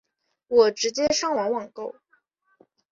[0.47, 1.93] 我直接上网网购